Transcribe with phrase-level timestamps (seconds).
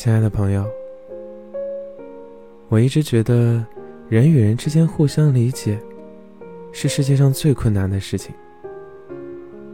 [0.00, 0.64] 亲爱的朋友，
[2.68, 3.66] 我一直觉得
[4.08, 5.76] 人与人之间互相理解
[6.70, 8.32] 是世界上最困难的事情。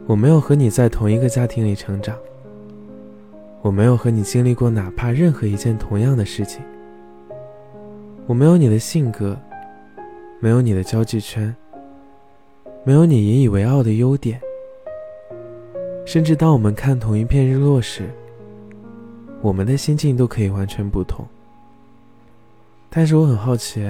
[0.07, 2.17] 我没有和你在同一个家庭里成长，
[3.61, 6.63] 我没有和你经历过哪怕任何一件同样的事情，
[8.25, 9.37] 我没有你的性格，
[10.39, 11.55] 没有你的交际圈，
[12.83, 14.41] 没有你引以为傲的优点，
[16.03, 18.09] 甚至当我们看同一片日落时。
[19.45, 21.23] 我们的心境都可以完全不同，
[22.89, 23.87] 但是我很好奇，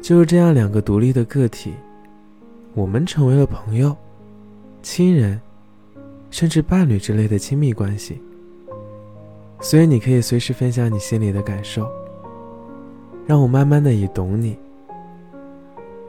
[0.00, 1.74] 就是这样两个独立的个体，
[2.72, 3.94] 我们成为了朋友、
[4.80, 5.38] 亲人，
[6.30, 8.18] 甚至伴侣之类的亲密关系。
[9.60, 11.86] 所以你可以随时分享你心里的感受，
[13.26, 14.56] 让我慢慢的也懂你，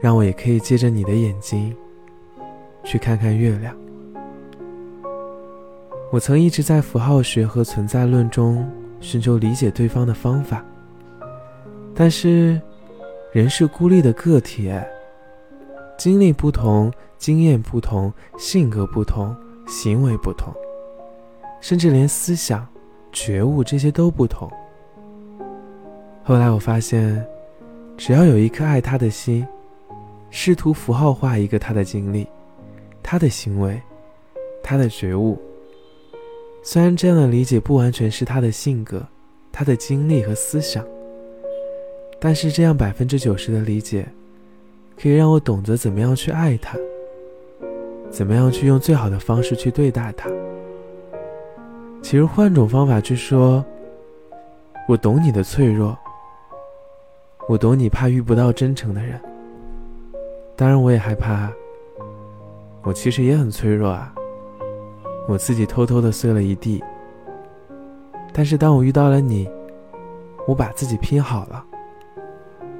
[0.00, 1.76] 让我也可以借着你的眼睛，
[2.82, 3.76] 去看看月亮。
[6.12, 10.64] 我曾一直在符号学和存在论中寻求理解对方的方法，
[11.94, 12.60] 但是，
[13.32, 14.72] 人是孤立的个体，
[15.96, 19.34] 经历不同，经验不同，性格不同，
[19.68, 20.52] 行为不同，
[21.60, 22.66] 甚至连思想、
[23.12, 24.50] 觉悟这些都不同。
[26.24, 27.24] 后来我发现，
[27.96, 29.46] 只要有一颗爱他的心，
[30.28, 32.26] 试图符号化一个他的经历、
[33.00, 33.80] 他的行为、
[34.60, 35.40] 他的觉悟。
[36.62, 39.02] 虽然这样的理解不完全是他的性格、
[39.50, 40.84] 他的经历和思想，
[42.20, 44.06] 但是这样百分之九十的理解，
[45.00, 46.76] 可以让我懂得怎么样去爱他，
[48.10, 50.28] 怎么样去用最好的方式去对待他。
[52.02, 53.64] 其实换种方法去说，
[54.86, 55.96] 我懂你的脆弱，
[57.48, 59.18] 我懂你怕遇不到真诚的人。
[60.56, 61.50] 当然，我也害怕，
[62.82, 64.14] 我其实也很脆弱啊。
[65.28, 66.82] 我自己偷偷的碎了一地，
[68.32, 69.48] 但是当我遇到了你，
[70.46, 71.64] 我把自己拼好了。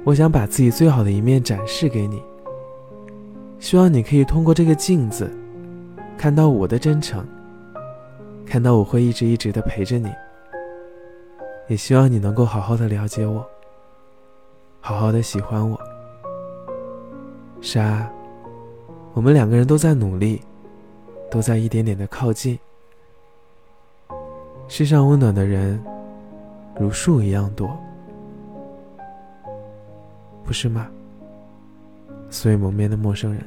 [0.03, 2.21] 我想把自己最好的一面展示给你，
[3.59, 5.31] 希望你可以通过这个镜子，
[6.17, 7.25] 看到我的真诚，
[8.45, 10.11] 看到我会一直一直的陪着你。
[11.67, 13.45] 也希望你能够好好的了解我，
[14.81, 15.79] 好好的喜欢我。
[17.61, 18.11] 是啊，
[19.13, 20.41] 我们两个人都在努力。
[21.31, 22.59] 都在一点点的靠近。
[24.67, 25.81] 世上温暖的人，
[26.77, 27.75] 如树一样多，
[30.43, 30.87] 不是吗？
[32.29, 33.43] 所以蒙面的陌生人，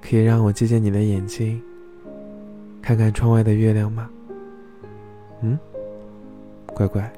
[0.00, 1.60] 可以让我借借你的眼睛，
[2.80, 4.10] 看看窗外的月亮吗？
[5.40, 5.58] 嗯，
[6.74, 7.10] 乖乖。